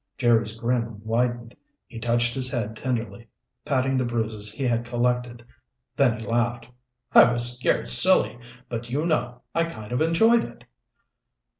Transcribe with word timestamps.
Jerry's 0.17 0.59
grin 0.59 0.99
widened. 1.05 1.55
He 1.85 1.99
touched 1.99 2.33
his 2.33 2.51
head 2.51 2.75
tenderly, 2.75 3.27
patting 3.65 3.97
the 3.97 4.03
bruises 4.03 4.51
he 4.51 4.63
had 4.63 4.83
collected. 4.83 5.45
Then 5.95 6.19
he 6.19 6.25
laughed. 6.25 6.67
"I 7.13 7.31
was 7.31 7.55
scared 7.55 7.87
silly, 7.87 8.39
but 8.67 8.89
you 8.89 9.05
know, 9.05 9.43
I 9.53 9.65
kind 9.65 9.91
of 9.91 10.01
enjoyed 10.01 10.43
it!" 10.43 10.65